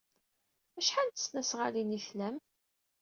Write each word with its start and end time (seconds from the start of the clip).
Acḥal 0.79 1.07
n 1.09 1.13
tesnasɣalin 1.13 1.95
ay 1.97 2.01
tlam? 2.07 2.35